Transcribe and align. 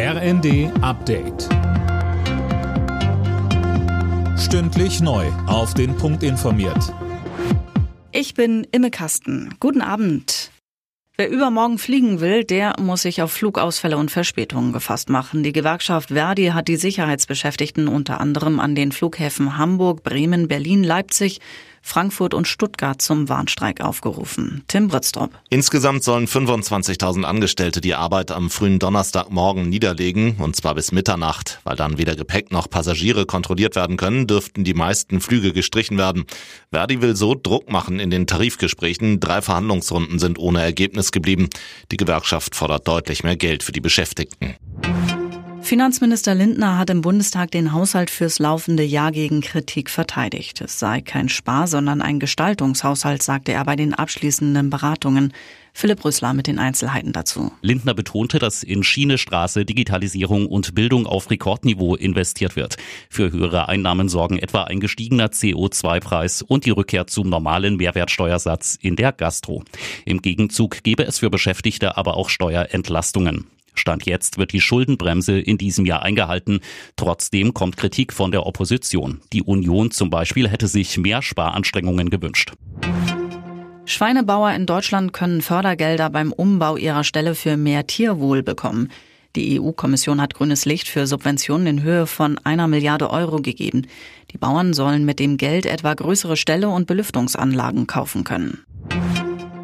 RND 0.00 0.70
Update. 0.80 1.48
Stündlich 4.38 5.00
neu. 5.00 5.26
Auf 5.48 5.74
den 5.74 5.96
Punkt 5.96 6.22
informiert. 6.22 6.94
Ich 8.12 8.34
bin 8.34 8.64
Imme 8.70 8.92
Kasten. 8.92 9.56
Guten 9.58 9.80
Abend. 9.80 10.52
Wer 11.16 11.28
übermorgen 11.28 11.78
fliegen 11.78 12.20
will, 12.20 12.44
der 12.44 12.76
muss 12.78 13.02
sich 13.02 13.22
auf 13.22 13.32
Flugausfälle 13.32 13.96
und 13.96 14.12
Verspätungen 14.12 14.72
gefasst 14.72 15.10
machen. 15.10 15.42
Die 15.42 15.50
Gewerkschaft 15.50 16.10
Verdi 16.10 16.50
hat 16.54 16.68
die 16.68 16.76
Sicherheitsbeschäftigten 16.76 17.88
unter 17.88 18.20
anderem 18.20 18.60
an 18.60 18.76
den 18.76 18.92
Flughäfen 18.92 19.58
Hamburg, 19.58 20.04
Bremen, 20.04 20.46
Berlin, 20.46 20.84
Leipzig, 20.84 21.40
Frankfurt 21.82 22.34
und 22.34 22.48
Stuttgart 22.48 23.00
zum 23.00 23.28
Warnstreik 23.28 23.80
aufgerufen. 23.80 24.64
Tim 24.68 24.88
Britztrup. 24.88 25.30
Insgesamt 25.50 26.04
sollen 26.04 26.26
25.000 26.26 27.24
Angestellte 27.24 27.80
die 27.80 27.94
Arbeit 27.94 28.30
am 28.30 28.50
frühen 28.50 28.78
Donnerstagmorgen 28.78 29.68
niederlegen, 29.68 30.36
und 30.36 30.56
zwar 30.56 30.74
bis 30.74 30.92
Mitternacht. 30.92 31.60
Weil 31.64 31.76
dann 31.76 31.98
weder 31.98 32.16
Gepäck 32.16 32.52
noch 32.52 32.68
Passagiere 32.68 33.26
kontrolliert 33.26 33.76
werden 33.76 33.96
können, 33.96 34.26
dürften 34.26 34.64
die 34.64 34.74
meisten 34.74 35.20
Flüge 35.20 35.52
gestrichen 35.52 35.98
werden. 35.98 36.24
Verdi 36.70 37.00
will 37.02 37.16
so 37.16 37.34
Druck 37.34 37.70
machen 37.70 38.00
in 38.00 38.10
den 38.10 38.26
Tarifgesprächen. 38.26 39.20
Drei 39.20 39.42
Verhandlungsrunden 39.42 40.18
sind 40.18 40.38
ohne 40.38 40.62
Ergebnis 40.62 41.12
geblieben. 41.12 41.48
Die 41.90 41.96
Gewerkschaft 41.96 42.54
fordert 42.54 42.86
deutlich 42.86 43.24
mehr 43.24 43.36
Geld 43.36 43.62
für 43.62 43.72
die 43.72 43.80
Beschäftigten. 43.80 44.56
Finanzminister 45.68 46.34
Lindner 46.34 46.78
hat 46.78 46.88
im 46.88 47.02
Bundestag 47.02 47.50
den 47.50 47.74
Haushalt 47.74 48.08
fürs 48.08 48.38
laufende 48.38 48.82
Jahr 48.82 49.12
gegen 49.12 49.42
Kritik 49.42 49.90
verteidigt. 49.90 50.62
Es 50.62 50.78
sei 50.78 51.02
kein 51.02 51.28
Spar, 51.28 51.66
sondern 51.66 52.00
ein 52.00 52.20
Gestaltungshaushalt, 52.20 53.22
sagte 53.22 53.52
er 53.52 53.66
bei 53.66 53.76
den 53.76 53.92
abschließenden 53.92 54.70
Beratungen. 54.70 55.34
Philipp 55.74 56.06
Rüssler 56.06 56.32
mit 56.32 56.46
den 56.46 56.58
Einzelheiten 56.58 57.12
dazu. 57.12 57.52
Lindner 57.60 57.92
betonte, 57.92 58.38
dass 58.38 58.62
in 58.62 58.82
Schiene, 58.82 59.18
Straße, 59.18 59.66
Digitalisierung 59.66 60.46
und 60.46 60.74
Bildung 60.74 61.06
auf 61.06 61.30
Rekordniveau 61.30 61.96
investiert 61.96 62.56
wird. 62.56 62.78
Für 63.10 63.30
höhere 63.30 63.68
Einnahmen 63.68 64.08
sorgen 64.08 64.38
etwa 64.38 64.62
ein 64.62 64.80
gestiegener 64.80 65.26
CO2-Preis 65.26 66.40
und 66.40 66.64
die 66.64 66.70
Rückkehr 66.70 67.08
zum 67.08 67.28
normalen 67.28 67.76
Mehrwertsteuersatz 67.76 68.78
in 68.80 68.96
der 68.96 69.12
Gastro. 69.12 69.62
Im 70.06 70.22
Gegenzug 70.22 70.82
gebe 70.82 71.04
es 71.04 71.18
für 71.18 71.28
Beschäftigte 71.28 71.98
aber 71.98 72.16
auch 72.16 72.30
Steuerentlastungen. 72.30 73.44
Stand 73.78 74.04
jetzt 74.04 74.36
wird 74.36 74.52
die 74.52 74.60
Schuldenbremse 74.60 75.38
in 75.38 75.56
diesem 75.56 75.86
Jahr 75.86 76.02
eingehalten. 76.02 76.60
Trotzdem 76.96 77.54
kommt 77.54 77.76
Kritik 77.76 78.12
von 78.12 78.30
der 78.30 78.46
Opposition. 78.46 79.20
Die 79.32 79.42
Union 79.42 79.90
zum 79.90 80.10
Beispiel 80.10 80.48
hätte 80.48 80.68
sich 80.68 80.98
mehr 80.98 81.22
Sparanstrengungen 81.22 82.10
gewünscht. 82.10 82.52
Schweinebauer 83.86 84.52
in 84.52 84.66
Deutschland 84.66 85.14
können 85.14 85.40
Fördergelder 85.40 86.10
beim 86.10 86.30
Umbau 86.32 86.76
ihrer 86.76 87.04
Ställe 87.04 87.34
für 87.34 87.56
mehr 87.56 87.86
Tierwohl 87.86 88.42
bekommen. 88.42 88.90
Die 89.34 89.60
EU-Kommission 89.60 90.20
hat 90.20 90.34
grünes 90.34 90.64
Licht 90.64 90.88
für 90.88 91.06
Subventionen 91.06 91.66
in 91.66 91.82
Höhe 91.82 92.06
von 92.06 92.38
einer 92.44 92.66
Milliarde 92.66 93.08
Euro 93.08 93.36
gegeben. 93.36 93.86
Die 94.30 94.38
Bauern 94.38 94.74
sollen 94.74 95.04
mit 95.04 95.20
dem 95.20 95.36
Geld 95.36 95.64
etwa 95.64 95.94
größere 95.94 96.36
Ställe 96.36 96.68
und 96.68 96.86
Belüftungsanlagen 96.86 97.86
kaufen 97.86 98.24
können. 98.24 98.64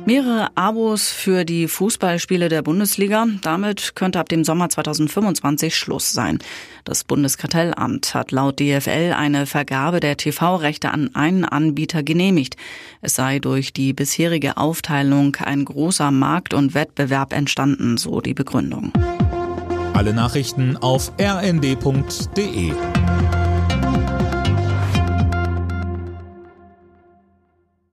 Mehrere 0.06 0.48
Abos 0.54 1.10
für 1.10 1.46
die 1.46 1.66
Fußballspiele 1.66 2.50
der 2.50 2.60
Bundesliga. 2.60 3.26
Damit 3.40 3.96
könnte 3.96 4.20
ab 4.20 4.28
dem 4.28 4.44
Sommer 4.44 4.68
2025 4.68 5.74
Schluss 5.74 6.12
sein. 6.12 6.40
Das 6.84 7.04
Bundeskartellamt 7.04 8.12
hat 8.12 8.30
laut 8.30 8.60
DFL 8.60 9.14
eine 9.16 9.46
Vergabe 9.46 10.00
der 10.00 10.18
TV-Rechte 10.18 10.90
an 10.90 11.14
einen 11.14 11.46
Anbieter 11.46 12.02
genehmigt. 12.02 12.58
Es 13.00 13.14
sei 13.14 13.38
durch 13.38 13.72
die 13.72 13.94
bisherige 13.94 14.58
Aufteilung 14.58 15.36
ein 15.36 15.64
großer 15.64 16.10
Markt- 16.10 16.52
und 16.52 16.74
Wettbewerb 16.74 17.32
entstanden, 17.32 17.96
so 17.96 18.20
die 18.20 18.34
Begründung. 18.34 18.92
Alle 19.94 20.12
Nachrichten 20.12 20.76
auf 20.76 21.12
rnd.de 21.18 22.72